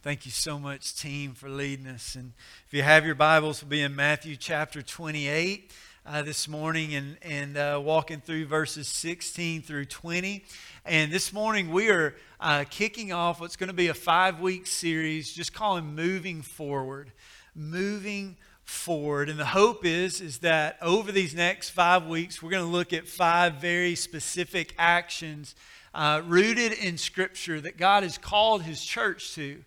[0.00, 2.14] Thank you so much, team, for leading us.
[2.14, 2.32] And
[2.68, 5.72] if you have your Bibles, we'll be in Matthew chapter 28
[6.06, 10.44] uh, this morning and, and uh, walking through verses 16 through 20.
[10.84, 14.68] And this morning, we are uh, kicking off what's going to be a five week
[14.68, 17.10] series, just calling Moving Forward.
[17.56, 22.62] Moving forward and the hope is is that over these next five weeks we're going
[22.62, 25.54] to look at five very specific actions
[25.94, 29.64] uh, rooted in scripture that god has called his church to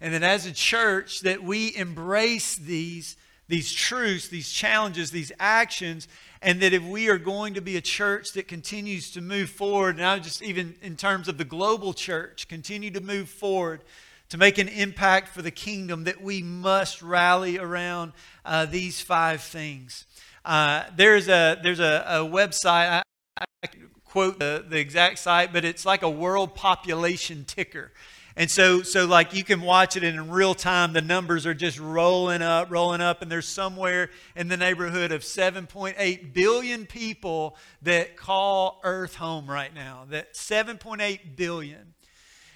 [0.00, 3.16] and that as a church that we embrace these
[3.48, 6.08] these truths these challenges these actions
[6.40, 9.90] and that if we are going to be a church that continues to move forward
[9.90, 13.82] and not just even in terms of the global church continue to move forward
[14.28, 18.12] to make an impact for the kingdom that we must rally around
[18.44, 20.04] uh, these five things.
[20.44, 23.02] Uh, there's a there's a, a website
[23.36, 23.68] I, I
[24.04, 27.92] quote the, the exact site but it's like a world population ticker
[28.38, 31.80] and so, so like you can watch it in real time, the numbers are just
[31.80, 38.16] rolling up, rolling up, and there's somewhere in the neighborhood of 7.8 billion people that
[38.16, 40.06] call Earth home right now.
[40.10, 41.94] That 7.8 billion.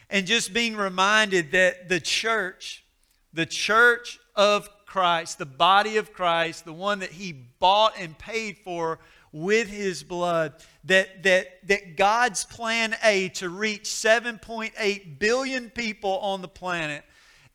[0.08, 2.84] And just being reminded that the church,
[3.32, 8.58] the church of Christ, the body of Christ, the one that he bought and paid
[8.58, 9.00] for
[9.32, 16.42] with his blood, that, that, that God's plan A to reach 7.8 billion people on
[16.42, 17.04] the planet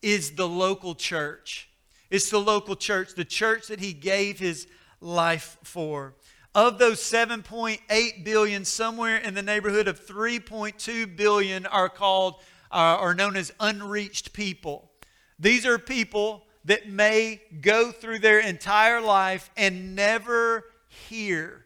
[0.02, 1.68] is the local church.
[2.10, 4.66] It's the local church, the church that he gave his
[5.00, 6.14] life for.
[6.54, 12.36] Of those 7.8 billion, somewhere in the neighborhood of 3.2 billion are called
[12.70, 14.90] uh, are known as unreached people.
[15.38, 21.64] These are people that may go through their entire life and never hear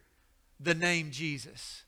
[0.62, 1.82] the name Jesus,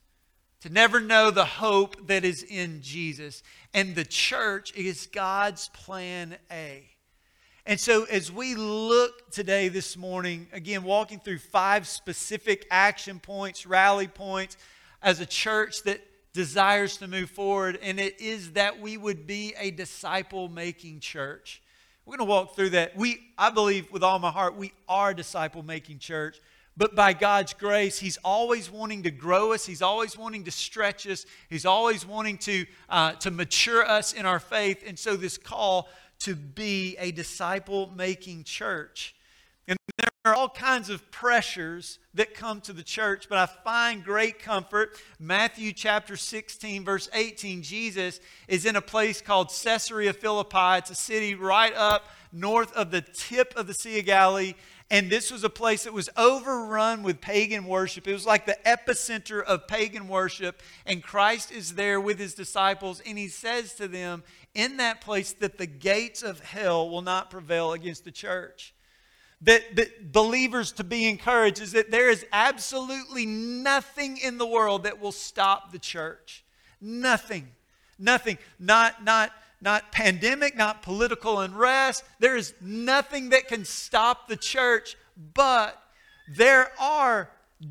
[0.60, 3.42] to never know the hope that is in Jesus.
[3.72, 6.84] And the church is God's plan A.
[7.66, 13.64] And so, as we look today, this morning, again, walking through five specific action points,
[13.64, 14.58] rally points,
[15.02, 16.00] as a church that
[16.34, 21.62] desires to move forward, and it is that we would be a disciple making church.
[22.04, 22.96] We're going to walk through that.
[22.96, 26.38] We, I believe with all my heart, we are disciple making church.
[26.76, 29.64] But by God's grace, He's always wanting to grow us.
[29.64, 31.24] He's always wanting to stretch us.
[31.48, 34.82] He's always wanting to, uh, to mature us in our faith.
[34.86, 35.88] And so, this call
[36.20, 39.14] to be a disciple making church.
[39.66, 44.04] And there are all kinds of pressures that come to the church, but I find
[44.04, 44.96] great comfort.
[45.18, 50.78] Matthew chapter 16, verse 18, Jesus is in a place called Caesarea Philippi.
[50.78, 54.54] It's a city right up north of the tip of the Sea of Galilee.
[54.94, 58.06] And this was a place that was overrun with pagan worship.
[58.06, 60.62] It was like the epicenter of pagan worship.
[60.86, 64.22] And Christ is there with his disciples, and he says to them
[64.54, 68.72] in that place that the gates of hell will not prevail against the church.
[69.40, 74.84] That, that believers to be encouraged is that there is absolutely nothing in the world
[74.84, 76.44] that will stop the church.
[76.80, 77.48] Nothing.
[77.98, 78.38] Nothing.
[78.60, 79.32] Not, not,
[79.64, 82.04] not pandemic, not political unrest.
[82.20, 84.94] There is nothing that can stop the church,
[85.32, 85.82] but
[86.28, 87.30] there are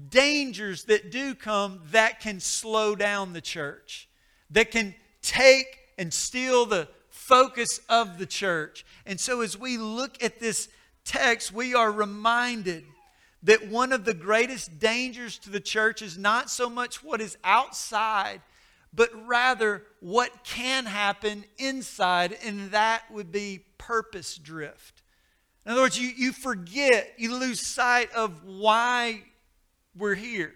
[0.10, 4.10] dangers that do come that can slow down the church,
[4.50, 8.86] that can take and steal the focus of the church.
[9.06, 10.70] And so as we look at this
[11.06, 12.86] text, we are reminded
[13.44, 17.38] that one of the greatest dangers to the church is not so much what is
[17.44, 18.42] outside
[18.94, 25.02] but rather what can happen inside, and that would be purpose drift.
[25.66, 29.22] In other words, you, you forget, you lose sight of why
[29.96, 30.54] we're here,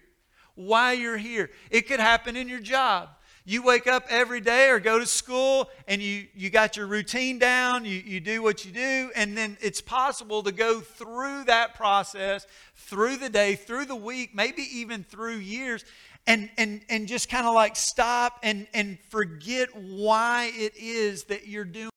[0.55, 1.49] why you're here.
[1.71, 3.09] It could happen in your job.
[3.49, 7.39] You wake up every day or go to school and you, you got your routine
[7.39, 11.73] down, you, you do what you do, and then it's possible to go through that
[11.73, 15.85] process, through the day, through the week, maybe even through years,
[16.27, 21.47] and, and, and just kind of like stop and, and forget why it is that
[21.47, 21.89] you're doing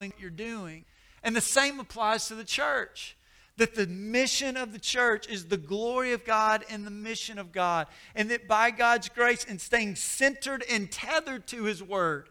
[0.00, 0.84] what you're doing.
[1.22, 3.16] And the same applies to the church.
[3.56, 7.52] That the mission of the church is the glory of God and the mission of
[7.52, 7.86] God.
[8.14, 12.28] And that by God's grace and staying centered and tethered to His Word,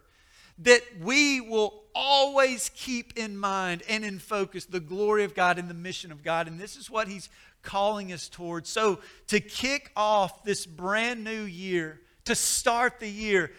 [0.60, 5.68] that we will always keep in mind and in focus the glory of God and
[5.68, 6.48] the mission of God.
[6.48, 7.28] And this is what He's
[7.66, 8.70] calling us towards.
[8.70, 13.52] So, to kick off this brand new year, to start the year,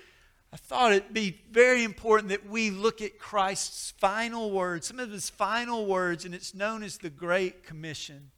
[0.53, 5.11] I thought it'd be very important that we look at Christ's final words, some of
[5.11, 8.31] his final words, and it's known as the Great Commission.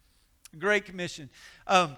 [0.57, 1.29] Great Commission.
[1.65, 1.95] Um,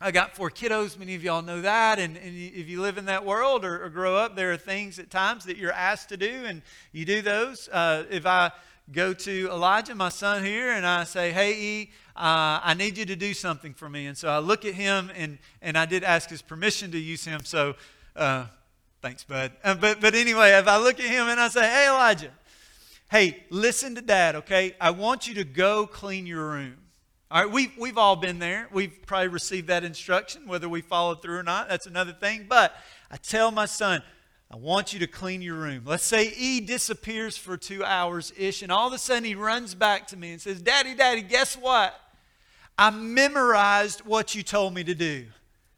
[0.00, 0.98] I got four kiddos.
[0.98, 1.98] Many of y'all know that.
[1.98, 4.98] And, and if you live in that world or, or, grow up, there are things
[4.98, 6.62] at times that you're asked to do, and
[6.92, 7.68] you do those.
[7.68, 8.50] Uh, if I
[8.92, 13.04] go to Elijah, my son here, and I say, Hey, E, uh, I need you
[13.06, 14.06] to do something for me.
[14.06, 17.24] And so I look at him, and, and I did ask his permission to use
[17.24, 17.40] him.
[17.44, 17.74] So
[18.14, 18.46] uh,
[19.00, 19.52] thanks, bud.
[19.62, 22.30] Uh, but, but anyway, if I look at him and I say, Hey, Elijah,
[23.10, 24.76] hey, listen to dad, okay?
[24.80, 26.76] I want you to go clean your room.
[27.30, 28.68] All right, we've, we've all been there.
[28.70, 31.68] We've probably received that instruction, whether we followed through or not.
[31.68, 32.46] That's another thing.
[32.48, 32.76] But
[33.10, 34.02] I tell my son,
[34.50, 35.82] I want you to clean your room.
[35.84, 39.74] Let's say E disappears for two hours ish, and all of a sudden he runs
[39.74, 41.98] back to me and says, Daddy, Daddy, guess what?
[42.78, 45.26] I memorized what you told me to do.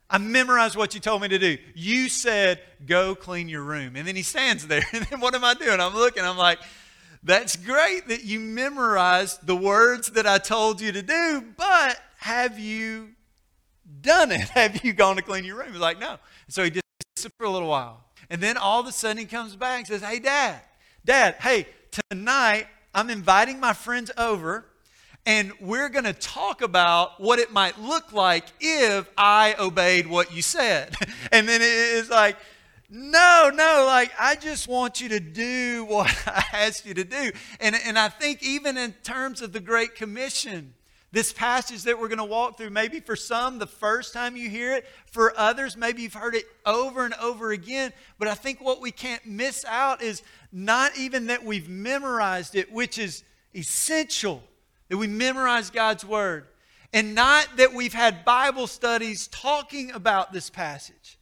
[0.08, 1.58] I memorized what you told me to do.
[1.74, 3.96] You said, go clean your room.
[3.96, 4.84] And then he stands there.
[4.92, 5.80] And then what am I doing?
[5.80, 6.58] I'm looking, I'm like,
[7.22, 12.58] that's great that you memorized the words that I told you to do, but have
[12.58, 13.10] you
[14.00, 14.40] done it?
[14.50, 15.72] Have you gone to clean your room?
[15.72, 16.18] He's like, no.
[16.48, 16.84] So he just
[17.16, 18.05] sits for a little while.
[18.30, 20.60] And then all of a sudden he comes back and says, Hey, Dad,
[21.04, 21.66] Dad, hey,
[22.10, 24.66] tonight I'm inviting my friends over
[25.26, 30.32] and we're going to talk about what it might look like if I obeyed what
[30.32, 30.94] you said.
[31.32, 32.36] and then it's like,
[32.88, 37.32] no, no, like I just want you to do what I asked you to do.
[37.60, 40.74] And, and I think even in terms of the Great Commission,
[41.16, 44.50] this passage that we're going to walk through, maybe for some, the first time you
[44.50, 44.84] hear it.
[45.06, 47.94] For others, maybe you've heard it over and over again.
[48.18, 50.22] But I think what we can't miss out is
[50.52, 53.24] not even that we've memorized it, which is
[53.54, 54.42] essential,
[54.90, 56.48] that we memorize God's Word,
[56.92, 61.18] and not that we've had Bible studies talking about this passage.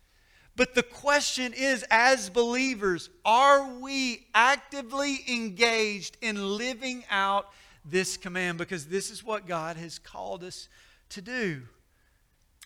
[0.56, 7.46] But the question is, as believers, are we actively engaged in living out
[7.84, 8.58] this command?
[8.58, 10.68] Because this is what God has called us
[11.10, 11.62] to do.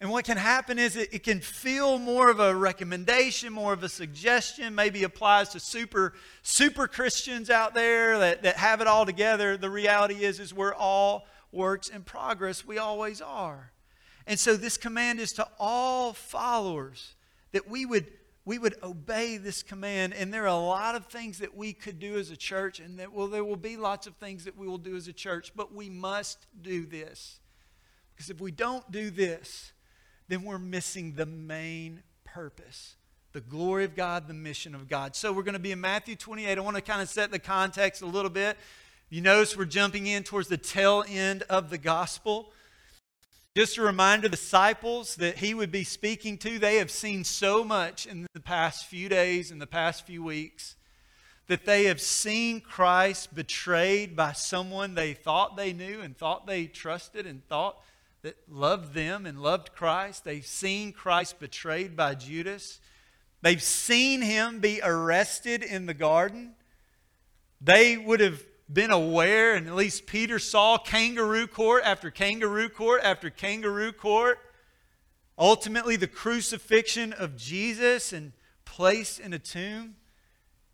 [0.00, 3.82] And what can happen is it, it, can feel more of a recommendation, more of
[3.82, 9.04] a suggestion, maybe applies to super, super Christians out there that, that have it all
[9.04, 9.56] together.
[9.56, 12.64] The reality is, is we're all works in progress.
[12.64, 13.72] We always are.
[14.24, 17.14] And so this command is to all followers
[17.50, 18.06] that we would
[18.48, 20.14] we would obey this command.
[20.14, 22.98] And there are a lot of things that we could do as a church and
[22.98, 25.52] that well there will be lots of things that we will do as a church
[25.54, 27.40] but we must do this.
[28.14, 29.72] Because if we don't do this
[30.28, 32.96] then we're missing the main purpose
[33.32, 35.14] the glory of god the mission of god.
[35.14, 37.38] So we're going to be in matthew 28 i want to kind of set the
[37.38, 38.56] context a little bit.
[39.10, 42.50] You notice we're jumping in towards the tail end of the gospel
[43.58, 47.64] just a reminder, the disciples that he would be speaking to, they have seen so
[47.64, 50.76] much in the past few days, in the past few weeks,
[51.48, 56.66] that they have seen Christ betrayed by someone they thought they knew and thought they
[56.66, 57.82] trusted and thought
[58.22, 60.22] that loved them and loved Christ.
[60.22, 62.78] They've seen Christ betrayed by Judas.
[63.42, 66.52] They've seen him be arrested in the garden.
[67.60, 68.40] They would have
[68.72, 74.38] been aware, and at least Peter saw kangaroo court after kangaroo court after kangaroo court.
[75.38, 78.32] Ultimately, the crucifixion of Jesus and
[78.64, 79.96] placed in a tomb.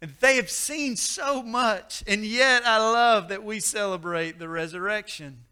[0.03, 5.45] And they have seen so much, and yet I love that we celebrate the resurrection.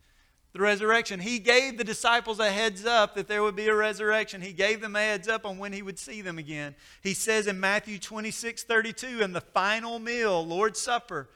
[0.52, 1.20] The resurrection.
[1.20, 4.42] He gave the disciples a heads up that there would be a resurrection.
[4.42, 6.74] He gave them a heads up on when he would see them again.
[7.02, 11.30] He says in Matthew 26 32, in the final meal, Lord's Supper,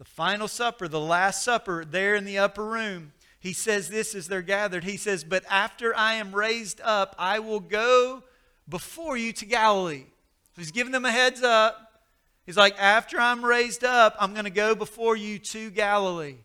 [0.00, 4.28] the final supper, the last supper, there in the upper room, he says this as
[4.28, 4.82] they're gathered.
[4.82, 8.22] He says, But after I am raised up, I will go
[8.66, 10.06] before you to Galilee.
[10.54, 12.00] So he's giving them a heads up.
[12.46, 16.36] He's like, After I'm raised up, I'm going to go before you to Galilee.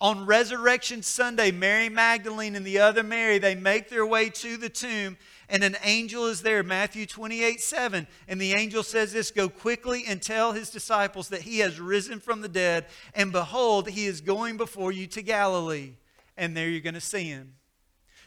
[0.00, 4.68] On Resurrection Sunday, Mary Magdalene and the other Mary, they make their way to the
[4.68, 5.16] tomb
[5.50, 8.06] and an angel is there, Matthew 28 7.
[8.28, 12.20] And the angel says this Go quickly and tell his disciples that he has risen
[12.20, 15.94] from the dead, and behold, he is going before you to Galilee.
[16.36, 17.54] And there you're going to see him.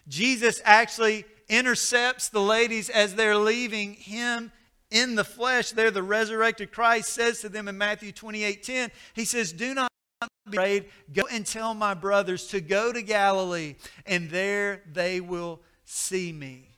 [0.07, 4.51] Jesus actually intercepts the ladies as they're leaving him
[4.91, 5.71] in the flesh.
[5.71, 9.89] There, the resurrected Christ says to them in Matthew 28 10, He says, Do not
[10.21, 10.85] be afraid.
[11.13, 13.75] Go and tell my brothers to go to Galilee,
[14.05, 16.72] and there they will see me.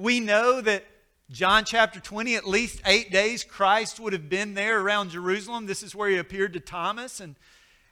[0.00, 0.84] We know that
[1.28, 5.66] John chapter 20, at least eight days, Christ would have been there around Jerusalem.
[5.66, 7.18] This is where he appeared to Thomas.
[7.18, 7.34] And,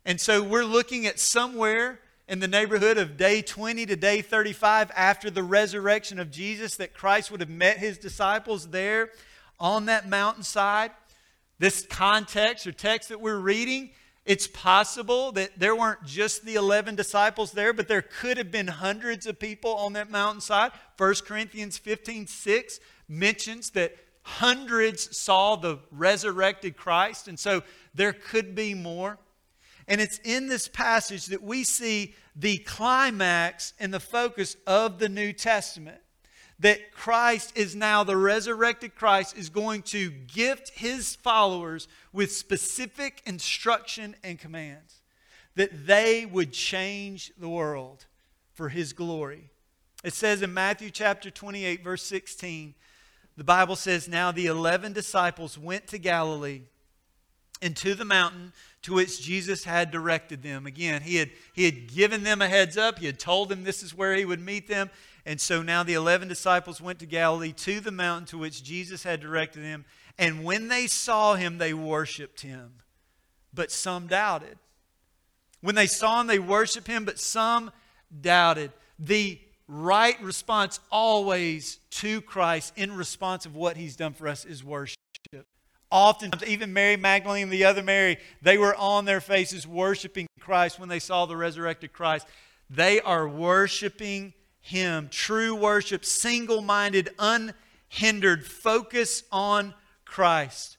[0.04, 1.98] and so we're looking at somewhere
[2.28, 6.94] in the neighborhood of day 20 to day 35 after the resurrection of Jesus that
[6.94, 9.10] Christ would have met his disciples there
[9.58, 10.92] on that mountainside.
[11.58, 13.90] This context or text that we're reading
[14.26, 18.66] It's possible that there weren't just the 11 disciples there, but there could have been
[18.66, 20.72] hundreds of people on that mountainside.
[20.98, 27.62] 1 Corinthians 15 6 mentions that hundreds saw the resurrected Christ, and so
[27.94, 29.18] there could be more.
[29.86, 35.08] And it's in this passage that we see the climax and the focus of the
[35.08, 36.00] New Testament
[36.58, 43.22] that Christ is now, the resurrected Christ, is going to gift his followers with specific
[43.26, 45.00] instruction and commands,
[45.54, 48.06] that they would change the world
[48.54, 49.50] for his glory.
[50.02, 52.74] It says in Matthew chapter 28, verse 16,
[53.36, 56.62] the Bible says, Now the 11 disciples went to Galilee
[57.60, 60.66] and to the mountain to which Jesus had directed them.
[60.66, 63.82] Again, he had, he had given them a heads up, he had told them this
[63.82, 64.90] is where he would meet them.
[65.26, 69.02] And so now the 11 disciples went to Galilee to the mountain to which Jesus
[69.02, 69.84] had directed them.
[70.16, 72.74] And when they saw him, they worshiped him.
[73.52, 74.56] But some doubted.
[75.60, 77.72] When they saw him, they worshiped him, but some
[78.20, 78.70] doubted.
[79.00, 84.62] The right response always to Christ in response of what he's done for us is
[84.62, 84.96] worship.
[85.90, 90.78] Oftentimes, even Mary Magdalene and the other Mary, they were on their faces worshiping Christ
[90.78, 92.28] when they saw the resurrected Christ.
[92.70, 94.34] They are worshiping
[94.66, 95.08] him.
[95.10, 100.76] True worship, single minded, unhindered, focus on Christ.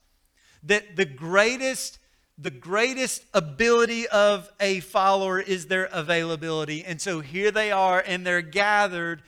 [0.64, 2.00] That the greatest
[2.40, 6.86] the greatest ability of a follower is their availability.
[6.86, 9.24] And so here they are, and they're gathered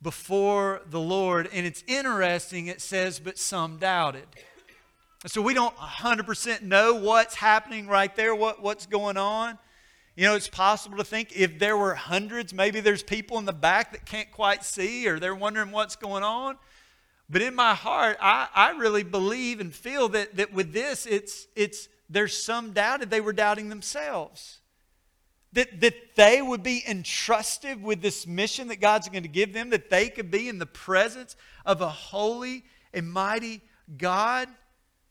[0.00, 1.46] before the Lord.
[1.52, 4.24] And it's interesting, it says, but some doubted.
[5.26, 9.58] So we don't 100% know what's happening right there, what, what's going on.
[10.16, 13.52] You know, it's possible to think if there were hundreds, maybe there's people in the
[13.52, 16.56] back that can't quite see or they're wondering what's going on.
[17.28, 21.48] But in my heart, I, I really believe and feel that, that with this, it's,
[21.56, 24.60] it's, there's some doubted they were doubting themselves.
[25.54, 29.70] That, that they would be entrusted with this mission that God's going to give them,
[29.70, 33.62] that they could be in the presence of a holy and mighty
[33.96, 34.48] God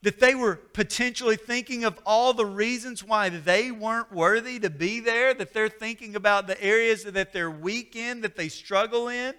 [0.04, 5.00] that they were potentially thinking of all the reasons why they weren't worthy to be
[5.00, 9.34] there, that they're thinking about the areas that they're weak in, that they struggle in.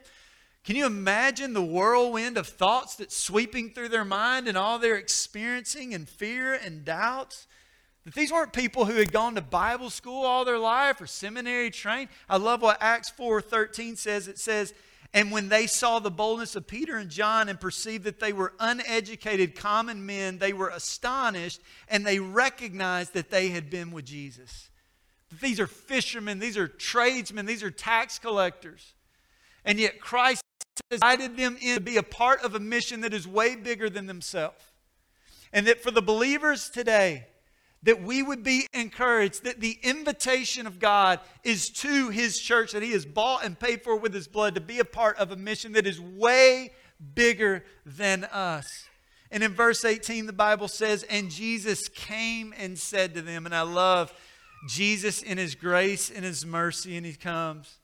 [0.64, 4.96] Can you imagine the whirlwind of thoughts that's sweeping through their mind and all they're
[4.96, 7.46] experiencing and fear and doubts?
[8.06, 11.70] That these weren't people who had gone to Bible school all their life or seminary
[11.70, 12.08] trained.
[12.26, 14.28] I love what Acts 4:13 says.
[14.28, 14.72] It says,
[15.14, 18.52] and when they saw the boldness of Peter and John and perceived that they were
[18.58, 24.70] uneducated common men, they were astonished and they recognized that they had been with Jesus.
[25.40, 28.94] These are fishermen, these are tradesmen, these are tax collectors.
[29.64, 30.42] And yet Christ
[30.90, 34.06] invited them in to be a part of a mission that is way bigger than
[34.06, 34.64] themselves.
[35.52, 37.28] And that for the believers today,
[37.84, 42.82] that we would be encouraged that the invitation of God is to His church that
[42.82, 45.36] He has bought and paid for with His blood to be a part of a
[45.36, 46.72] mission that is way
[47.14, 48.88] bigger than us.
[49.30, 53.54] And in verse 18, the Bible says, And Jesus came and said to them, and
[53.54, 54.12] I love
[54.68, 57.78] Jesus in His grace and His mercy, and He comes.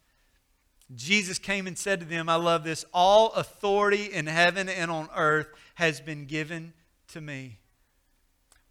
[0.94, 5.08] Jesus came and said to them, I love this, all authority in heaven and on
[5.14, 6.72] earth has been given
[7.08, 7.59] to me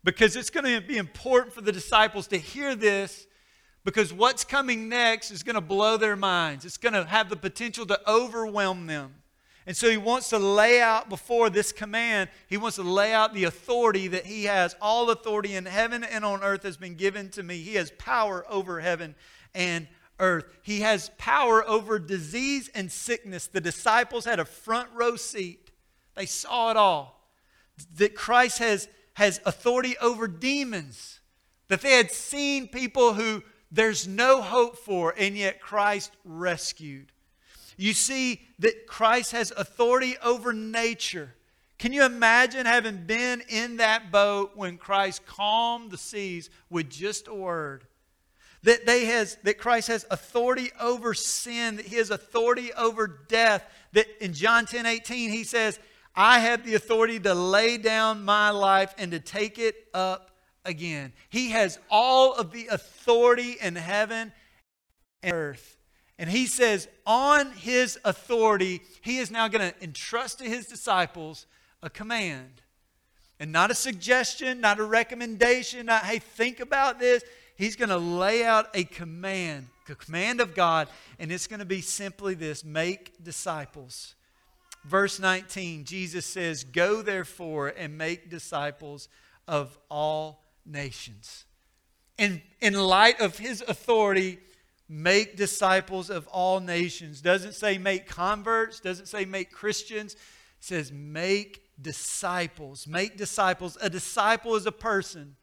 [0.03, 3.27] because it's going to be important for the disciples to hear this
[3.83, 6.65] because what's coming next is going to blow their minds.
[6.65, 9.15] It's going to have the potential to overwhelm them.
[9.65, 13.33] And so he wants to lay out before this command, he wants to lay out
[13.33, 14.75] the authority that he has.
[14.81, 17.57] All authority in heaven and on earth has been given to me.
[17.57, 19.15] He has power over heaven
[19.53, 19.87] and
[20.19, 20.45] earth.
[20.63, 23.47] He has power over disease and sickness.
[23.47, 25.71] The disciples had a front row seat,
[26.15, 27.29] they saw it all.
[27.97, 28.89] That Christ has
[29.19, 31.19] has authority over demons.
[31.67, 37.11] That they had seen people who there's no hope for, and yet Christ rescued.
[37.75, 41.35] You see that Christ has authority over nature.
[41.77, 47.27] Can you imagine having been in that boat when Christ calmed the seas with just
[47.27, 47.83] a word?
[48.63, 53.65] That, they has, that Christ has authority over sin, that he has authority over death.
[53.91, 55.77] That in John 10 18, he says,
[56.19, 60.31] I have the authority to lay down my life and to take it up
[60.65, 61.13] again.
[61.29, 64.33] He has all of the authority in heaven
[65.23, 65.77] and earth.
[66.17, 71.45] And he says, on his authority, he is now going to entrust to his disciples
[71.81, 72.63] a command.
[73.39, 77.23] And not a suggestion, not a recommendation, not, hey, think about this.
[77.55, 81.65] He's going to lay out a command, a command of God, and it's going to
[81.65, 84.15] be simply this make disciples.
[84.85, 89.09] Verse 19, Jesus says, Go therefore and make disciples
[89.47, 91.45] of all nations.
[92.17, 94.39] and in light of his authority,
[94.89, 97.21] make disciples of all nations.
[97.21, 100.13] Doesn't say make converts, doesn't say make Christians.
[100.13, 100.19] It
[100.59, 102.87] says make disciples.
[102.87, 103.77] Make disciples.
[103.81, 105.35] A disciple is a person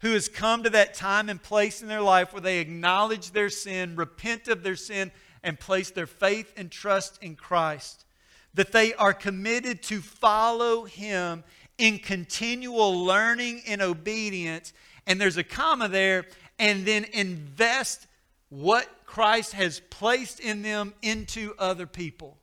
[0.00, 3.48] who has come to that time and place in their life where they acknowledge their
[3.48, 5.12] sin, repent of their sin,
[5.42, 8.04] and place their faith and trust in Christ.
[8.54, 11.44] That they are committed to follow Him
[11.78, 14.72] in continual learning and obedience.
[15.06, 16.26] And there's a comma there,
[16.58, 18.06] and then invest
[18.48, 22.38] what Christ has placed in them into other people.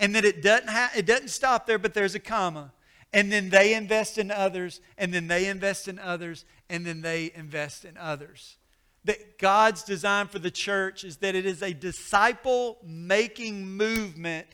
[0.00, 2.72] And that it doesn't, ha- it doesn't stop there, but there's a comma
[3.12, 7.30] and then they invest in others, and then they invest in others, and then they
[7.34, 8.56] invest in others.
[9.04, 14.46] That God's design for the church is that it is a disciple making movement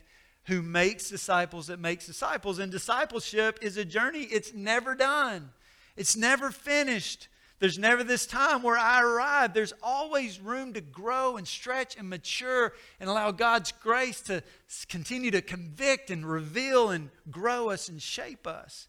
[0.49, 2.59] who makes disciples that makes disciples.
[2.59, 5.51] And discipleship is a journey, it's never done,
[5.95, 7.29] it's never finished.
[7.59, 9.53] There's never this time where I arrive.
[9.53, 14.41] There's always room to grow and stretch and mature and allow God's grace to
[14.87, 18.87] continue to convict and reveal and grow us and shape us.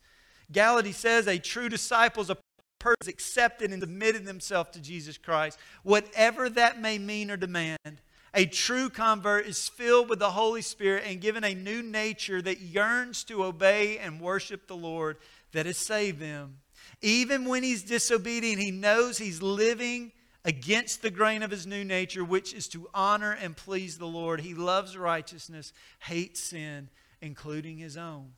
[0.53, 2.37] Gallaty says a true disciple is a
[2.79, 8.01] person accepted and submitted themselves to Jesus Christ, whatever that may mean or demand.
[8.35, 12.61] A true convert is filled with the Holy Spirit and given a new nature that
[12.61, 15.17] yearns to obey and worship the Lord
[15.53, 16.59] that has saved them.
[17.03, 20.13] Even when he's disobedient, he knows he's living
[20.45, 24.41] against the grain of his new nature, which is to honor and please the Lord.
[24.41, 26.89] He loves righteousness, hates sin,
[27.21, 28.33] including his own.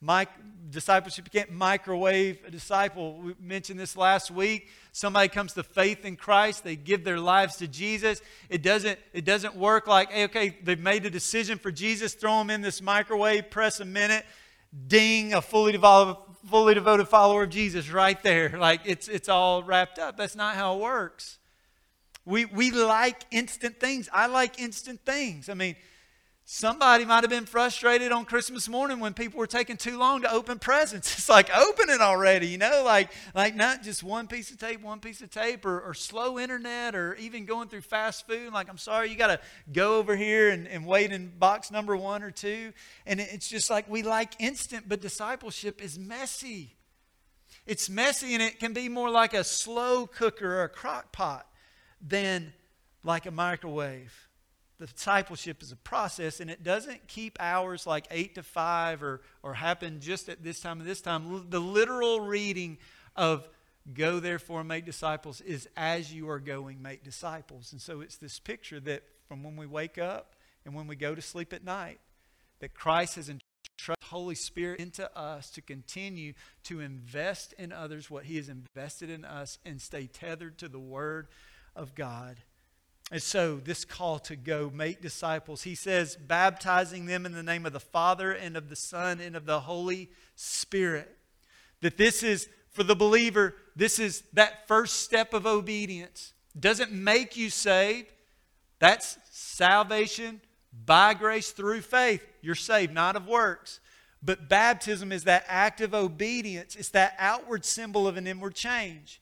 [0.00, 0.26] My
[0.70, 3.18] discipleship, you can't microwave a disciple.
[3.18, 4.68] We mentioned this last week.
[4.92, 8.20] Somebody comes to faith in Christ, they give their lives to Jesus.
[8.48, 12.38] It doesn't, it doesn't work like, hey, okay, they've made a decision for Jesus, throw
[12.38, 14.24] them in this microwave, press a minute,
[14.86, 16.16] ding, a fully devoted,
[16.48, 18.58] fully devoted follower of Jesus right there.
[18.58, 20.16] Like it's, it's all wrapped up.
[20.16, 21.38] That's not how it works.
[22.24, 24.08] We, we like instant things.
[24.12, 25.48] I like instant things.
[25.48, 25.76] I mean,
[26.48, 30.30] Somebody might have been frustrated on Christmas morning when people were taking too long to
[30.30, 31.12] open presents.
[31.18, 34.80] It's like, open it already, you know, like, like not just one piece of tape,
[34.80, 38.52] one piece of tape, or, or slow internet, or even going through fast food.
[38.52, 39.40] Like, I'm sorry, you got to
[39.72, 42.72] go over here and, and wait in box number one or two.
[43.06, 46.76] And it's just like we like instant, but discipleship is messy.
[47.66, 51.48] It's messy, and it can be more like a slow cooker or a crock pot
[52.00, 52.52] than
[53.02, 54.25] like a microwave
[54.78, 59.54] discipleship is a process and it doesn't keep hours like 8 to 5 or, or
[59.54, 61.46] happen just at this time and this time.
[61.48, 62.78] The literal reading
[63.14, 63.48] of
[63.94, 67.72] go therefore make disciples is as you are going, make disciples.
[67.72, 70.34] And so it's this picture that from when we wake up
[70.64, 72.00] and when we go to sleep at night,
[72.60, 73.46] that Christ has entrusted
[74.06, 76.32] Holy Spirit into us to continue
[76.64, 80.78] to invest in others what He has invested in us and stay tethered to the
[80.78, 81.28] Word
[81.74, 82.36] of God.
[83.12, 87.64] And so, this call to go make disciples, he says, baptizing them in the name
[87.64, 91.16] of the Father and of the Son and of the Holy Spirit.
[91.82, 96.32] That this is, for the believer, this is that first step of obedience.
[96.58, 98.12] Doesn't make you saved.
[98.80, 100.40] That's salvation
[100.84, 102.26] by grace through faith.
[102.42, 103.78] You're saved, not of works.
[104.20, 109.20] But baptism is that act of obedience, it's that outward symbol of an inward change.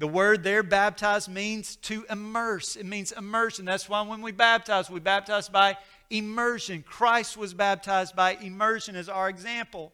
[0.00, 2.74] The word there, baptize, means to immerse.
[2.74, 3.66] It means immersion.
[3.66, 5.76] That's why when we baptize, we baptize by
[6.08, 6.82] immersion.
[6.82, 9.92] Christ was baptized by immersion as our example.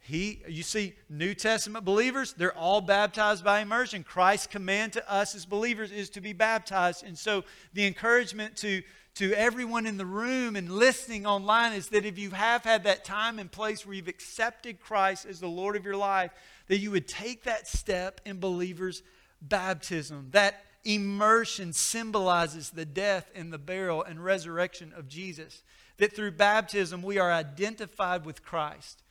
[0.00, 4.04] He, you see, New Testament believers, they're all baptized by immersion.
[4.04, 7.02] Christ's command to us as believers is to be baptized.
[7.02, 8.82] And so the encouragement to,
[9.14, 13.06] to everyone in the room and listening online is that if you have had that
[13.06, 16.30] time and place where you've accepted Christ as the Lord of your life,
[16.68, 19.02] that you would take that step in believers'
[19.40, 20.28] baptism.
[20.30, 25.62] That immersion symbolizes the death and the burial and resurrection of Jesus.
[25.98, 29.02] That through baptism we are identified with Christ.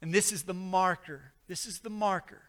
[0.00, 1.32] And this is the marker.
[1.48, 2.42] This is the marker.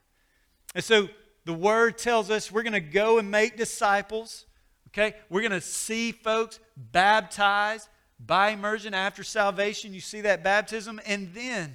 [0.76, 1.10] And so
[1.46, 4.46] the word tells us we're going to go and make disciples.
[4.90, 5.16] Okay?
[5.30, 9.94] We're going to see folks baptized by immersion after salvation.
[9.94, 11.00] You see that baptism.
[11.06, 11.74] And then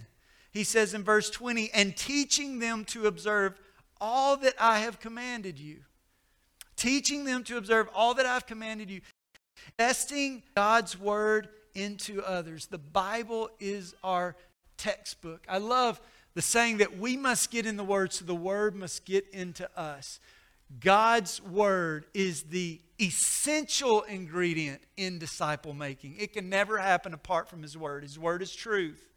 [0.55, 3.59] he says in verse 20, and teaching them to observe
[4.01, 5.81] all that I have commanded you.
[6.77, 9.01] Teaching them to observe all that I've commanded you.
[9.79, 12.67] Testing God's word into others.
[12.67, 14.37] The Bible is our
[14.77, 15.45] textbook.
[15.49, 16.01] I love
[16.35, 19.69] the saying that we must get in the word so the word must get into
[19.79, 20.21] us.
[20.81, 26.17] God's word is the essential ingredient in disciple making.
[26.19, 28.05] It can never happen apart from his word.
[28.05, 29.14] His word is truth.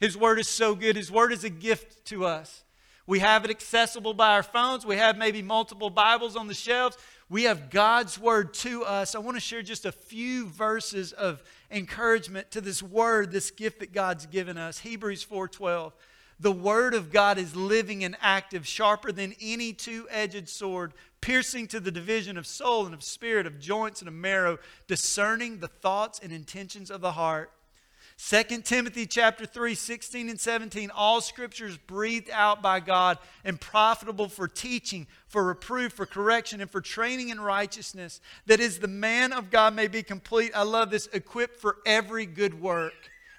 [0.00, 0.96] His word is so good.
[0.96, 2.64] His word is a gift to us.
[3.06, 4.84] We have it accessible by our phones.
[4.84, 6.98] We have maybe multiple Bibles on the shelves.
[7.28, 9.14] We have God's word to us.
[9.14, 13.80] I want to share just a few verses of encouragement to this word, this gift
[13.80, 14.80] that God's given us.
[14.80, 15.92] Hebrews 4:12.
[16.38, 21.80] The word of God is living and active, sharper than any two-edged sword, piercing to
[21.80, 26.18] the division of soul and of spirit, of joints and of marrow, discerning the thoughts
[26.18, 27.52] and intentions of the heart.
[28.18, 34.28] 2 Timothy chapter 3, 16 and 17, all scriptures breathed out by God and profitable
[34.28, 39.34] for teaching, for reproof, for correction, and for training in righteousness, that is the man
[39.34, 40.50] of God may be complete.
[40.54, 42.94] I love this, equipped for every good work.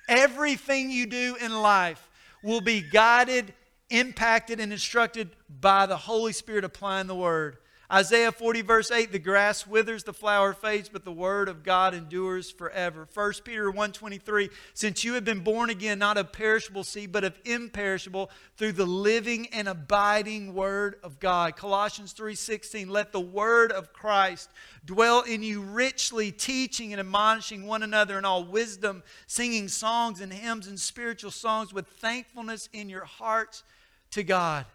[0.07, 2.07] Everything you do in life
[2.43, 3.55] will be guided,
[3.89, 7.57] impacted, and instructed by the Holy Spirit applying the word.
[7.89, 11.93] Isaiah 40, verse 8 the grass withers, the flower fades, but the word of God
[11.93, 13.07] endures forever.
[13.13, 17.39] 1 Peter 1.23 Since you have been born again, not of perishable seed, but of
[17.45, 21.55] imperishable, through the living and abiding word of God.
[21.55, 24.49] Colossians 3.16 Let the word of Christ
[24.85, 30.33] dwell in you richly, teaching and admonishing one another in all wisdom, singing songs and
[30.33, 33.63] hymns and spiritual songs with thankfulness in your hearts
[34.11, 34.65] to God.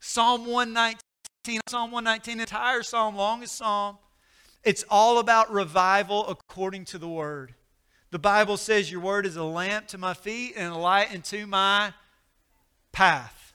[0.00, 1.03] Psalm 119.
[1.44, 3.98] Psalm 119, entire psalm, longest psalm.
[4.62, 7.54] It's all about revival according to the word.
[8.10, 11.46] The Bible says your word is a lamp to my feet and a light into
[11.46, 11.92] my
[12.92, 13.52] path.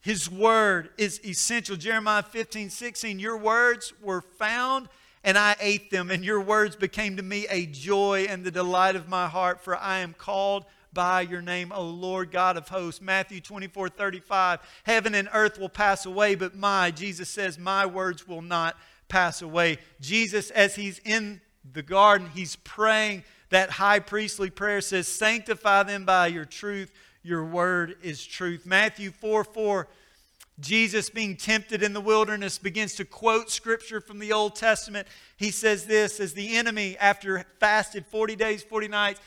[0.00, 1.74] His word is essential.
[1.74, 4.88] Jeremiah 15, 16, your words were found
[5.24, 8.96] and I ate them, and your words became to me a joy and the delight
[8.96, 13.00] of my heart, for I am called by your name, O Lord God of hosts.
[13.00, 14.60] Matthew 24, 35.
[14.84, 18.76] Heaven and earth will pass away, but my, Jesus says, my words will not
[19.08, 19.78] pass away.
[20.00, 21.40] Jesus, as he's in
[21.72, 26.90] the garden, he's praying that high priestly prayer says, Sanctify them by your truth.
[27.22, 28.66] Your word is truth.
[28.66, 29.88] Matthew 4, 4.
[30.60, 35.06] Jesus, being tempted in the wilderness, begins to quote scripture from the Old Testament.
[35.36, 39.20] He says this as the enemy, after fasted 40 days, 40 nights,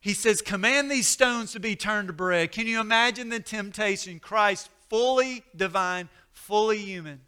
[0.00, 2.52] he says, Command these stones to be turned to bread.
[2.52, 4.18] Can you imagine the temptation?
[4.18, 7.20] Christ, fully divine, fully human,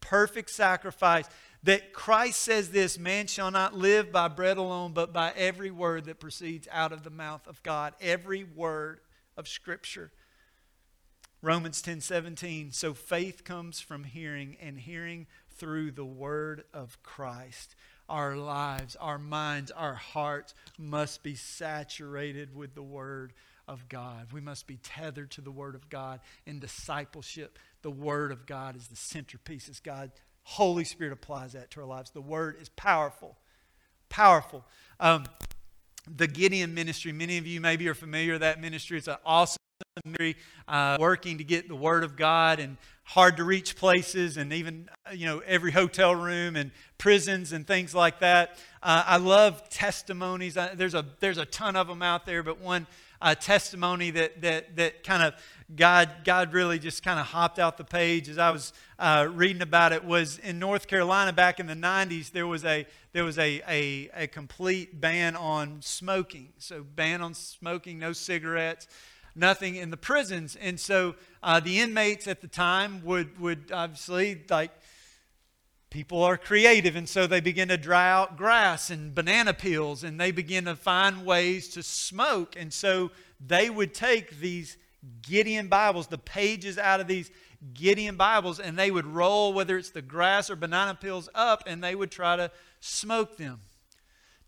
[0.00, 1.26] perfect sacrifice.
[1.62, 6.04] That Christ says this man shall not live by bread alone, but by every word
[6.04, 7.94] that proceeds out of the mouth of God.
[8.00, 9.00] Every word
[9.36, 10.12] of Scripture.
[11.42, 12.72] Romans 10 17.
[12.72, 17.74] So faith comes from hearing, and hearing through the word of Christ
[18.08, 23.32] our lives, our minds, our hearts must be saturated with the Word
[23.68, 24.28] of God.
[24.32, 27.58] We must be tethered to the Word of God in discipleship.
[27.82, 29.68] The Word of God is the centerpiece.
[29.68, 32.10] As God, Holy Spirit applies that to our lives.
[32.10, 33.36] The Word is powerful.
[34.08, 34.64] Powerful.
[35.00, 35.24] Um,
[36.08, 38.98] the Gideon ministry, many of you maybe are familiar with that ministry.
[38.98, 39.58] It's an awesome
[40.04, 40.36] ministry,
[40.68, 44.88] uh, working to get the Word of God and hard to reach places and even
[45.08, 48.58] uh, you know every hotel room and prisons and things like that.
[48.82, 50.56] Uh, i love testimonies.
[50.56, 52.86] I, there's a there's a ton of them out there but one
[53.22, 55.34] uh, testimony that that that kind of
[55.74, 59.62] god god really just kind of hopped out the page as i was uh, reading
[59.62, 63.38] about it was in north carolina back in the 90s there was a there was
[63.38, 66.50] a, a, a complete ban on smoking.
[66.58, 68.88] So ban on smoking no cigarettes
[69.36, 70.56] nothing in the prisons.
[70.56, 74.70] And so uh, the inmates at the time would, would obviously, like,
[75.90, 76.96] people are creative.
[76.96, 80.76] And so they begin to dry out grass and banana peels and they begin to
[80.76, 82.54] find ways to smoke.
[82.56, 83.10] And so
[83.44, 84.76] they would take these
[85.22, 87.30] Gideon Bibles, the pages out of these
[87.72, 91.82] Gideon Bibles, and they would roll, whether it's the grass or banana peels, up and
[91.82, 93.60] they would try to smoke them.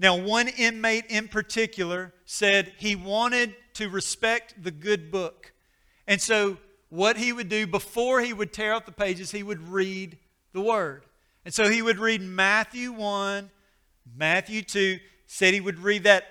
[0.00, 5.52] Now, one inmate in particular said he wanted to respect the good book.
[6.06, 6.58] And so,
[6.90, 10.18] what he would do before he would tear out the pages, he would read
[10.52, 11.04] the word.
[11.44, 13.50] And so, he would read Matthew 1,
[14.16, 16.24] Matthew 2, said he would read that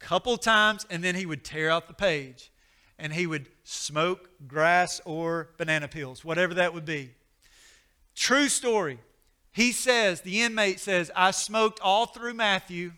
[0.00, 2.50] a couple times, and then he would tear out the page.
[2.98, 7.10] And he would smoke grass or banana peels, whatever that would be.
[8.14, 9.00] True story.
[9.50, 12.92] He says, the inmate says, I smoked all through Matthew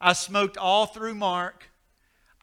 [0.00, 1.70] I smoked all through Mark.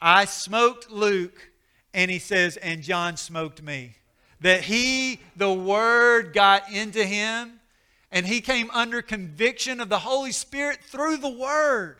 [0.03, 1.49] I smoked Luke.
[1.93, 3.95] And he says, and John smoked me.
[4.41, 7.59] That he, the Word, got into him
[8.11, 11.97] and he came under conviction of the Holy Spirit through the Word.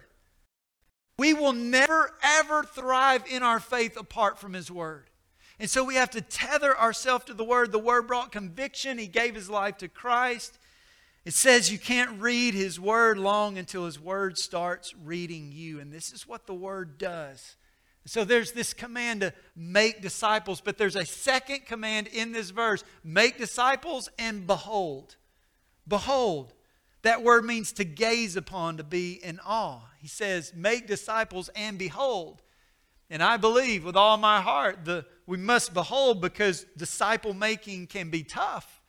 [1.18, 5.10] We will never, ever thrive in our faith apart from His Word.
[5.60, 7.72] And so we have to tether ourselves to the Word.
[7.72, 8.98] The Word brought conviction.
[8.98, 10.58] He gave His life to Christ.
[11.24, 15.80] It says you can't read His Word long until His Word starts reading you.
[15.80, 17.56] And this is what the Word does
[18.06, 22.84] So there's this command to make disciples, but there's a second command in this verse
[23.04, 25.16] make disciples and behold.
[25.88, 26.54] Behold.
[27.04, 29.82] That word means to gaze upon, to be in awe.
[30.00, 32.42] He says, make disciples and behold.
[33.10, 34.80] And I believe with all my heart
[35.28, 38.82] we must behold because disciple making can be tough.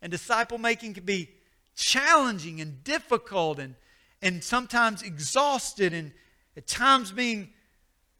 [0.00, 1.30] And disciple making can be
[1.74, 3.74] challenging and difficult and,
[4.22, 6.12] and sometimes exhausted and
[6.56, 7.50] at times being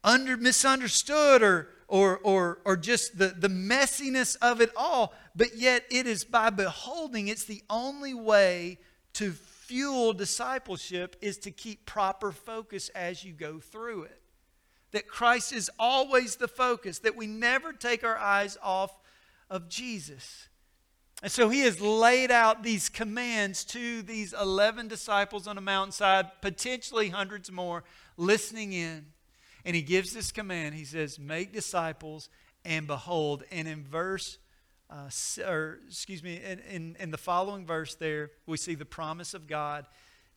[0.03, 5.13] under misunderstood or or or or just the, the messiness of it all.
[5.35, 8.79] But yet it is by beholding, it's the only way
[9.13, 14.21] to fuel discipleship is to keep proper focus as you go through it.
[14.91, 18.91] That Christ is always the focus, that we never take our eyes off
[19.49, 20.47] of Jesus.
[21.21, 26.27] And so he has laid out these commands to these 11 disciples on a mountainside,
[26.41, 27.83] potentially hundreds more,
[28.17, 29.07] listening in.
[29.67, 30.73] And he gives this command.
[30.73, 32.29] He says, Make disciples
[32.65, 33.43] and behold.
[33.51, 34.39] And in verse,
[34.89, 35.09] uh,
[35.45, 39.45] or excuse me, in, in, in the following verse there, we see the promise of
[39.45, 39.85] God.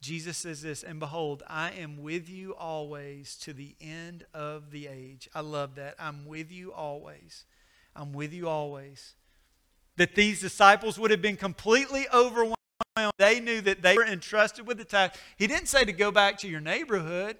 [0.03, 4.87] Jesus says this, and behold, I am with you always to the end of the
[4.87, 5.29] age.
[5.35, 5.95] I love that.
[5.99, 7.45] I'm with you always.
[7.95, 9.14] I'm with you always
[10.01, 12.57] that these disciples would have been completely overwhelmed.
[13.19, 15.21] They knew that they were entrusted with the task.
[15.37, 17.37] He didn't say to go back to your neighborhood.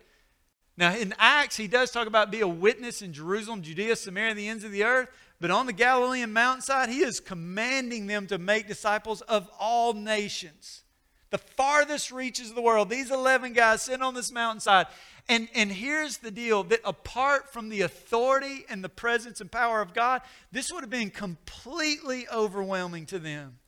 [0.81, 4.39] Now, in Acts, he does talk about be a witness in Jerusalem, Judea, Samaria, and
[4.39, 5.11] the ends of the earth.
[5.39, 10.83] But on the Galilean mountainside, he is commanding them to make disciples of all nations.
[11.29, 12.89] The farthest reaches of the world.
[12.89, 14.87] These 11 guys sitting on this mountainside.
[15.29, 19.83] And, and here's the deal that apart from the authority and the presence and power
[19.83, 23.60] of God, this would have been completely overwhelming to them.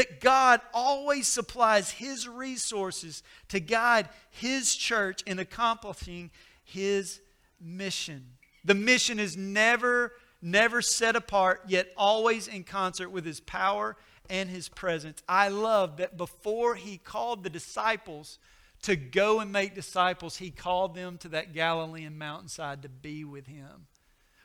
[0.00, 6.30] That God always supplies His resources to guide His church in accomplishing
[6.64, 7.20] His
[7.60, 8.24] mission.
[8.64, 13.94] The mission is never, never set apart, yet always in concert with His power
[14.30, 15.22] and His presence.
[15.28, 18.38] I love that before He called the disciples
[18.84, 23.46] to go and make disciples, he called them to that Galilean mountainside to be with
[23.46, 23.86] him.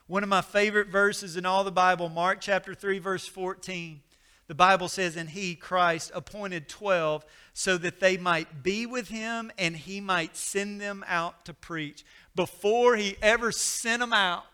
[0.07, 4.01] One of my favorite verses in all the Bible, Mark chapter 3, verse 14.
[4.47, 9.51] The Bible says, And he, Christ, appointed 12 so that they might be with him
[9.57, 12.05] and he might send them out to preach.
[12.35, 14.45] Before he ever sent them out,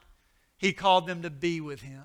[0.57, 2.03] he called them to be with him.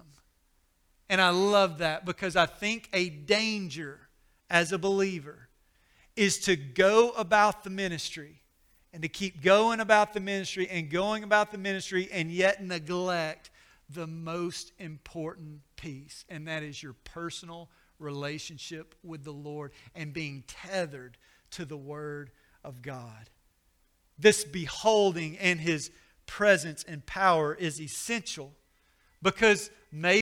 [1.09, 4.09] And I love that because I think a danger
[4.51, 5.49] as a believer
[6.17, 8.43] is to go about the ministry
[8.93, 13.51] and to keep going about the ministry and going about the ministry and yet neglect
[13.89, 20.45] the most important piece, and that is your personal relationship with the Lord and being
[20.47, 21.17] tethered
[21.53, 22.31] to the Word
[22.65, 23.31] of God.
[24.19, 25.91] This beholding and His
[26.27, 28.53] presence and power is essential
[29.23, 30.21] because maybe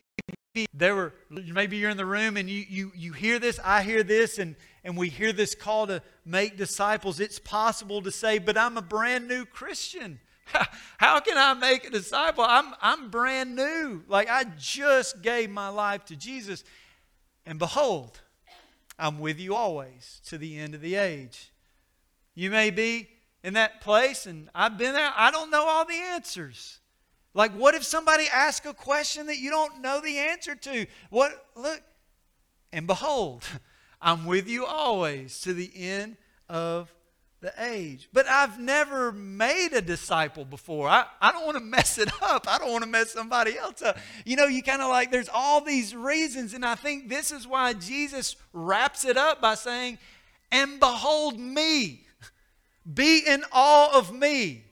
[0.73, 4.05] there were maybe you're in the room and you you you hear this i hear
[4.05, 8.57] this and and we hear this call to make disciples it's possible to say but
[8.57, 10.21] i'm a brand new christian
[10.99, 12.45] how can i make a disciple?
[12.47, 14.03] I'm i'm brand new.
[14.09, 16.65] Like i just gave my life to jesus.
[17.47, 18.21] And behold
[18.99, 21.51] i'm with you always to the end of the age.
[22.35, 23.09] You may be
[23.43, 25.13] in that place and i've been there.
[25.17, 26.81] I don't know all the answers.
[27.35, 30.87] Like, what if somebody asks a question that you don't know the answer to?
[31.11, 31.83] What, look,
[32.73, 33.45] and behold,
[34.01, 36.17] I'm with you always to the end
[36.49, 36.94] of
[37.45, 38.09] the age.
[38.11, 40.89] But I've never made a disciple before.
[40.89, 42.47] I, I don't want to mess it up.
[42.49, 43.99] I don't want to mess somebody else up.
[44.25, 46.55] You know, you kind of like, there's all these reasons.
[46.55, 49.99] And I think this is why Jesus wraps it up by saying,
[50.51, 52.07] and behold me.
[52.93, 54.65] Be in awe of me.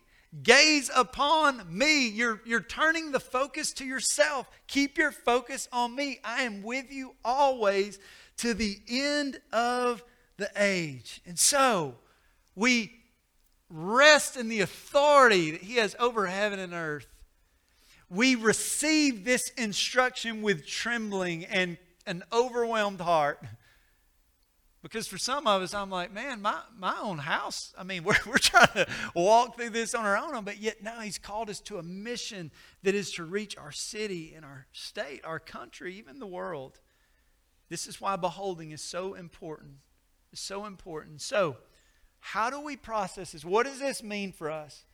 [0.42, 2.08] Gaze upon me.
[2.08, 4.48] You're, you're turning the focus to yourself.
[4.66, 6.20] Keep your focus on me.
[6.24, 7.98] I am with you always
[8.38, 10.02] to the end of
[10.38, 11.20] the age.
[11.26, 11.96] And so
[12.54, 12.92] we
[13.70, 17.06] rest in the authority that He has over heaven and earth.
[18.08, 23.42] We receive this instruction with trembling and an overwhelmed heart.
[24.82, 28.16] Because for some of us, I'm like, man, my, my own house, I mean, we're,
[28.26, 31.60] we're trying to walk through this on our own, but yet now He's called us
[31.60, 32.50] to a mission
[32.82, 36.80] that is to reach our city and our state, our country, even the world.
[37.68, 39.76] This is why beholding is so important.
[40.32, 41.22] It's so important.
[41.22, 41.56] So,
[42.24, 43.44] how do we process this?
[43.44, 44.84] What does this mean for us?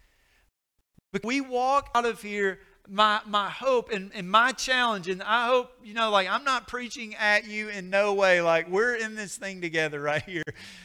[1.13, 5.47] But We walk out of here my, my hope and, and my challenge, and I
[5.47, 8.41] hope, you know, like I'm not preaching at you in no way.
[8.41, 10.43] Like we're in this thing together right here.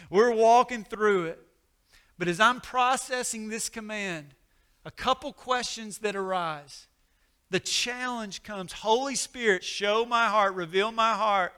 [0.10, 1.40] We're walking through it.
[2.18, 4.36] But as I'm processing this command,
[4.84, 6.88] a couple questions that arise.
[7.52, 11.54] The challenge comes Holy Spirit, show my heart, reveal my heart.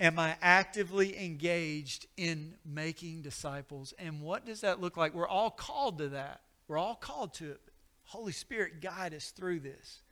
[0.00, 3.92] Am I actively engaged in making disciples?
[3.98, 5.12] And what does that look like?
[5.12, 6.42] We're all called to that.
[6.68, 7.60] We're all called to it.
[8.04, 10.02] Holy Spirit, guide us through this.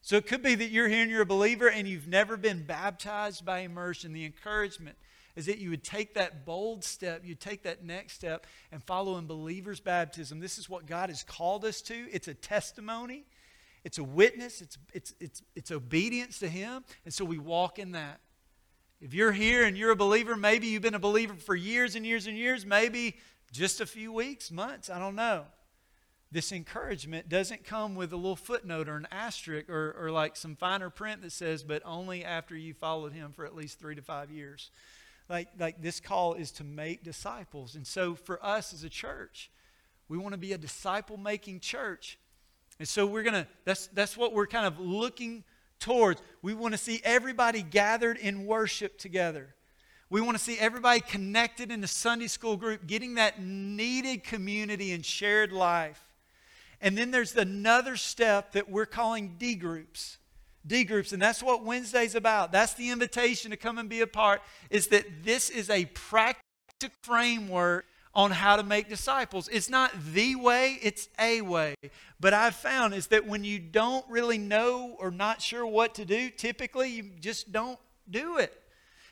[0.00, 2.64] So it could be that you're here and you're a believer and you've never been
[2.64, 4.12] baptized by immersion.
[4.12, 4.96] The encouragement
[5.36, 9.18] is that you would take that bold step, you take that next step and follow
[9.18, 10.40] in believer's baptism.
[10.40, 11.94] This is what God has called us to.
[12.10, 13.24] It's a testimony,
[13.84, 16.82] it's a witness, it's, it's, it's, it's obedience to Him.
[17.04, 18.20] And so we walk in that.
[19.00, 22.04] If you're here and you're a believer, maybe you've been a believer for years and
[22.04, 23.16] years and years, maybe
[23.52, 25.44] just a few weeks, months, I don't know
[26.30, 30.56] this encouragement doesn't come with a little footnote or an asterisk or, or like some
[30.56, 34.02] finer print that says, but only after you followed him for at least three to
[34.02, 34.70] five years.
[35.28, 37.74] Like, like this call is to make disciples.
[37.74, 39.50] And so for us as a church,
[40.08, 42.18] we want to be a disciple making church.
[42.78, 45.44] And so we're going to, that's, that's what we're kind of looking
[45.80, 46.22] towards.
[46.42, 49.54] We want to see everybody gathered in worship together.
[50.10, 54.92] We want to see everybody connected in the Sunday school group, getting that needed community
[54.92, 56.02] and shared life.
[56.80, 60.18] And then there's another step that we're calling D groups.
[60.66, 62.52] D groups, and that's what Wednesday's about.
[62.52, 66.42] That's the invitation to come and be a part, is that this is a practical
[67.02, 67.86] framework
[68.18, 69.46] on how to make disciples.
[69.46, 71.76] It's not the way, it's a way.
[72.18, 76.04] But I've found is that when you don't really know or not sure what to
[76.04, 77.78] do, typically you just don't
[78.10, 78.52] do it.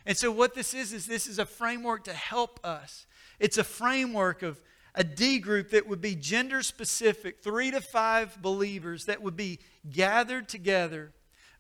[0.07, 3.07] And so what this is is this is a framework to help us.
[3.39, 4.61] It's a framework of
[4.93, 9.61] a D group that would be gender specific, three to five believers that would be
[9.89, 11.13] gathered together,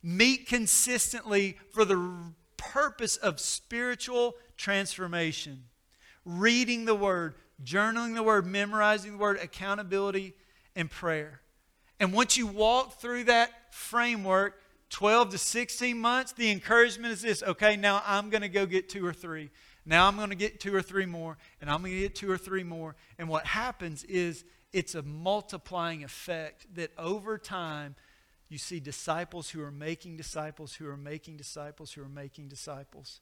[0.03, 5.67] meet consistently for the purpose of spiritual transformation,
[6.27, 7.35] reading the Word,
[7.65, 10.35] journaling the Word, memorizing the Word, accountability,
[10.75, 11.41] and prayer.
[11.99, 14.61] And once you walk through that framework,
[14.91, 18.89] 12 to 16 months, the encouragement is this okay, now I'm going to go get
[18.89, 19.51] two or three.
[19.87, 22.31] Now I'm going to get two or three more, and I'm going to get two
[22.31, 22.97] or three more.
[23.19, 27.95] And what happens is it's a multiplying effect that over time
[28.49, 33.21] you see disciples who are making disciples, who are making disciples, who are making disciples.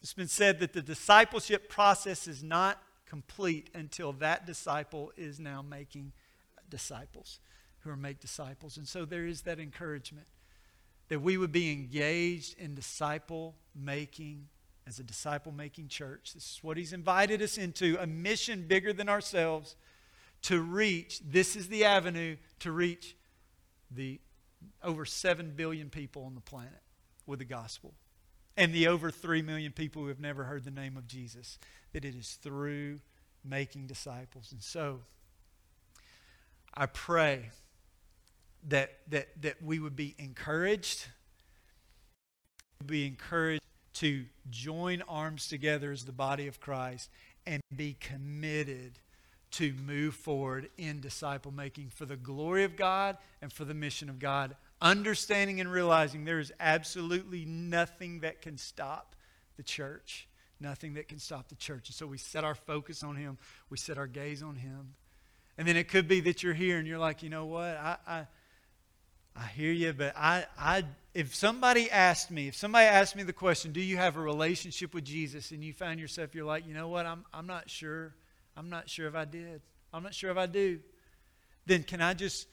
[0.00, 5.62] It's been said that the discipleship process is not complete until that disciple is now
[5.62, 6.12] making
[6.70, 7.40] disciples
[7.80, 8.76] who are make disciples.
[8.76, 10.26] And so there is that encouragement
[11.08, 14.48] that we would be engaged in disciple making
[14.86, 16.32] as a disciple making church.
[16.34, 19.76] This is what He's invited us into a mission bigger than ourselves
[20.42, 21.20] to reach.
[21.20, 23.16] This is the avenue to reach
[23.90, 24.20] the
[24.82, 26.82] over 7 billion people on the planet
[27.26, 27.94] with the gospel
[28.58, 31.58] and the over 3 million people who have never heard the name of Jesus.
[31.92, 32.98] That it is through
[33.44, 34.50] making disciples.
[34.50, 34.98] And so,
[36.74, 37.50] I pray
[38.66, 41.06] that, that, that we would be encouraged,
[42.84, 43.62] be encouraged
[43.94, 47.10] to join arms together as the body of Christ
[47.46, 48.98] and be committed
[49.52, 54.10] to move forward in disciple making for the glory of God and for the mission
[54.10, 59.14] of God, understanding and realizing there is absolutely nothing that can stop
[59.56, 60.28] the church.
[60.60, 61.88] Nothing that can stop the church.
[61.88, 63.38] And so we set our focus on Him,
[63.70, 64.94] we set our gaze on Him.
[65.56, 67.76] And then it could be that you're here and you're like, you know what?
[67.76, 68.26] I, I,
[69.34, 73.32] I hear you, but I, I, if somebody asked me, if somebody asked me the
[73.32, 75.50] question, do you have a relationship with Jesus?
[75.50, 77.06] And you find yourself, you're like, you know what?
[77.06, 78.14] I'm, I'm not sure.
[78.56, 79.60] I'm not sure if I did.
[79.92, 80.80] I'm not sure if I do.
[81.66, 82.46] Then can I just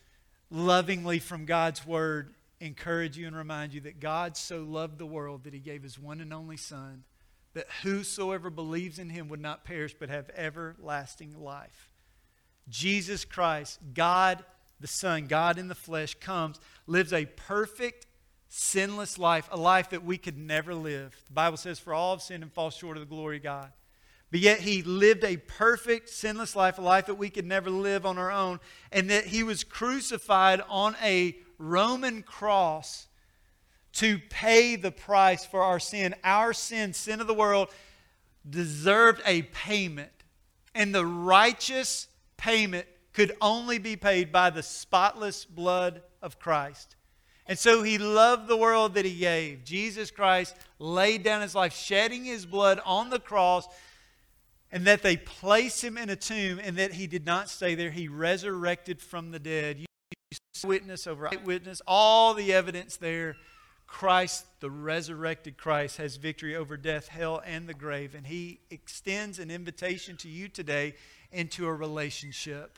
[0.50, 5.44] lovingly from God's word encourage you and remind you that God so loved the world
[5.44, 7.04] that he gave his one and only Son,
[7.54, 11.90] that whosoever believes in him would not perish but have everlasting life.
[12.70, 14.44] Jesus Christ, God
[14.80, 18.08] the Son, God in the flesh, comes, lives a perfect,
[18.50, 21.16] sinless life, a life that we could never live.
[21.28, 23.72] The Bible says, For all have sinned and fall short of the glory of God.
[24.36, 28.06] But yet he lived a perfect, sinless life, a life that we could never live
[28.06, 28.60] on our own,
[28.92, 33.08] and that he was crucified on a Roman cross
[33.94, 36.16] to pay the price for our sin.
[36.22, 37.70] Our sin, sin of the world,
[38.50, 40.12] deserved a payment.
[40.74, 46.98] And the righteous payment could only be paid by the spotless blood of Christ.
[47.48, 49.64] And so he loved the world that he gave.
[49.64, 53.70] Jesus Christ laid down his life, shedding his blood on the cross,
[54.76, 57.92] and that they placed him in a tomb, and that he did not stay there.
[57.92, 59.80] He resurrected from the dead.
[59.80, 59.86] You
[60.66, 63.38] witness over eyewitness, all the evidence there.
[63.88, 68.16] Christ, the resurrected Christ, has victory over death, hell, and the grave.
[68.16, 70.96] And he extends an invitation to you today
[71.32, 72.78] into a relationship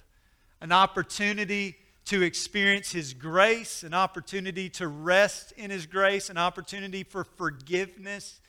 [0.62, 7.04] an opportunity to experience His grace, an opportunity to rest in His grace, an opportunity
[7.04, 8.40] for forgiveness,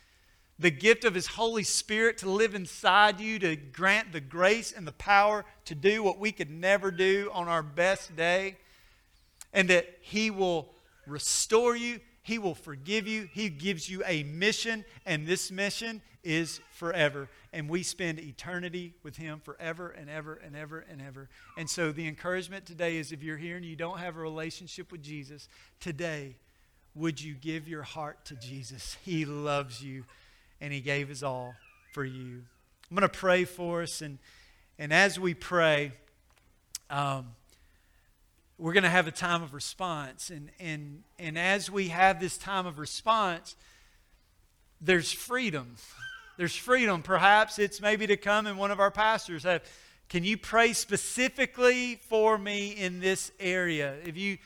[0.59, 4.87] the gift of His Holy Spirit to live inside you, to grant the grace and
[4.87, 8.57] the power to do what we could never do on our best day,
[9.53, 10.71] and that He will
[11.07, 16.61] restore you, He will forgive you, He gives you a mission, and this mission is
[16.73, 17.29] forever.
[17.53, 21.29] And we spend eternity with Him forever and ever and ever and ever.
[21.57, 24.91] And so the encouragement today is if you're here and you don't have a relationship
[24.91, 25.49] with Jesus,
[25.81, 26.37] today,
[26.95, 28.97] would you give your heart to Jesus?
[29.05, 30.05] He loves you
[30.61, 31.55] and He gave His all
[31.93, 32.43] for you.
[32.91, 34.01] I'm going to pray for us.
[34.01, 34.19] And,
[34.79, 35.93] and as we pray,
[36.91, 37.27] um,
[38.57, 40.31] we're going to have a time of response.
[40.31, 43.57] And, and, and as we have this time of response,
[44.81, 45.77] there's freedom.
[46.37, 47.03] There's freedom.
[47.03, 49.63] Perhaps it's maybe to come and one of our pastors have,
[50.09, 53.97] can you pray specifically for me in this area?
[54.05, 54.39] If you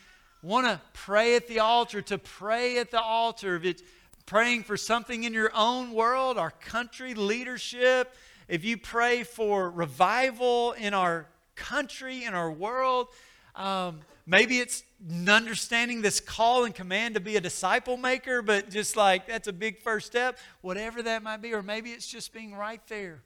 [0.42, 3.56] want to pray at the altar, to pray at the altar.
[3.56, 3.82] If it's
[4.26, 8.14] praying for something in your own world, our country, leadership,
[8.48, 13.08] if you pray for revival in our country, in our world,
[13.54, 14.82] um, maybe it's
[15.28, 19.52] understanding this call and command to be a disciple maker, but just like that's a
[19.52, 21.52] big first step, whatever that might be.
[21.54, 23.22] Or maybe it's just being right there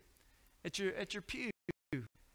[0.65, 1.51] at your, at your pew.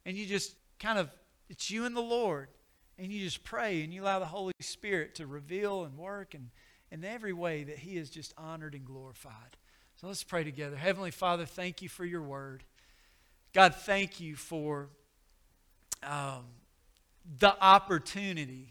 [0.06, 1.10] And you just kind of,
[1.50, 2.50] it's you and the Lord.
[2.98, 6.50] And you just pray and you allow the Holy Spirit to reveal and work and
[6.92, 9.58] in every way that He is just honored and glorified.
[9.96, 10.76] So let's pray together.
[10.76, 12.64] Heavenly Father, thank you for your word.
[13.54, 14.90] God, thank you for
[16.04, 16.46] um,
[17.40, 18.70] the opportunity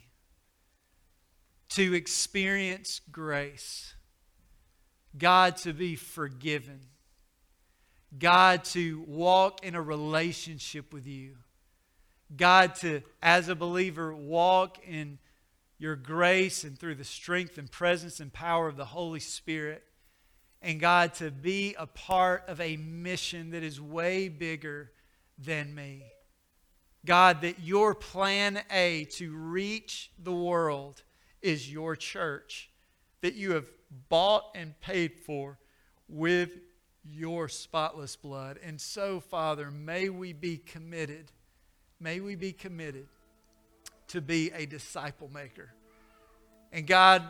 [1.71, 3.95] to experience grace,
[5.17, 6.81] God to be forgiven,
[8.19, 11.37] God to walk in a relationship with you,
[12.37, 15.19] God to, as a believer, walk in
[15.81, 19.83] your grace and through the strength and presence and power of the Holy Spirit.
[20.61, 24.93] And God, to be a part of a mission that is way bigger
[25.39, 26.05] than me.
[27.07, 31.03] God, that your plan A to reach the world
[31.41, 32.71] is your church,
[33.23, 33.71] that you have
[34.11, 35.59] bought and paid for
[36.09, 36.59] with
[37.03, 38.59] your spotless blood.
[38.63, 41.33] And so, Father, may we be committed,
[41.99, 43.09] may we be committed
[44.11, 45.69] to be a disciple maker.
[46.73, 47.23] And God,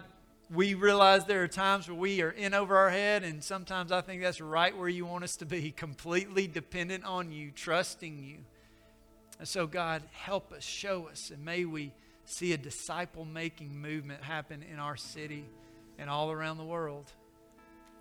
[0.53, 4.01] we realize there are times where we are in over our head, and sometimes I
[4.01, 8.39] think that's right where you want us to be, completely dependent on you, trusting you.
[9.39, 11.93] And so, God, help us, show us, and may we
[12.25, 15.45] see a disciple making movement happen in our city
[15.99, 17.11] and all around the world.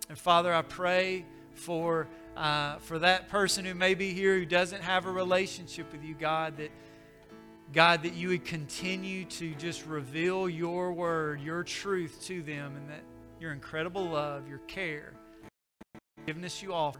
[0.08, 1.24] And Father, I pray
[1.54, 6.02] for, uh, for that person who may be here who doesn't have a relationship with
[6.02, 6.70] you, God, that
[7.72, 12.88] God, that you would continue to just reveal your word, your truth to them, and
[12.90, 13.02] that
[13.38, 15.12] your incredible love, your care,
[16.16, 16.98] forgiveness you offer,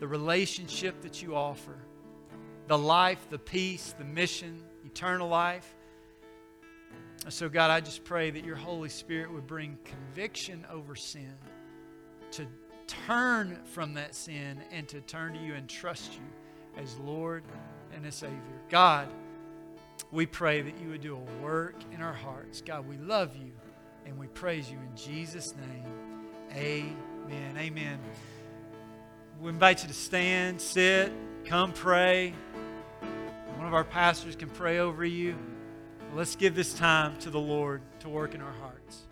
[0.00, 1.76] the relationship that you offer
[2.66, 5.74] the life, the peace, the mission, eternal life.
[7.28, 11.34] So, God, I just pray that your Holy Spirit would bring conviction over sin,
[12.32, 12.46] to
[12.86, 17.44] turn from that sin and to turn to you and trust you as Lord
[17.94, 18.38] and as Savior.
[18.68, 19.08] God,
[20.14, 22.62] we pray that you would do a work in our hearts.
[22.64, 23.50] God, we love you
[24.06, 25.84] and we praise you in Jesus' name.
[26.56, 27.56] Amen.
[27.58, 27.98] Amen.
[29.40, 31.12] We invite you to stand, sit,
[31.44, 32.32] come pray.
[33.56, 35.36] One of our pastors can pray over you.
[36.14, 39.02] Let's give this time to the Lord to work in our hearts.